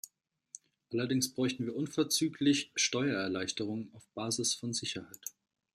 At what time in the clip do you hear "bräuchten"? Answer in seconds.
1.31-1.67